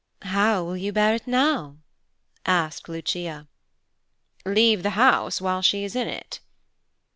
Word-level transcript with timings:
"How 0.23 0.63
will 0.63 0.77
you 0.77 0.91
bear 0.91 1.13
it 1.13 1.27
now?" 1.27 1.77
asked 2.43 2.89
Lucia. 2.89 3.47
"Leave 4.47 4.81
the 4.81 4.89
house 4.97 5.39
while 5.39 5.61
she 5.61 5.83
is 5.83 5.95
in 5.95 6.07
it." 6.07 6.39